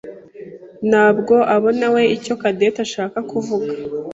ntabwo 0.89 1.35
abonawe 1.55 2.01
icyo 2.15 2.33
Cadette 2.41 2.79
ashaka 2.87 3.17
kuvuga. 3.31 3.71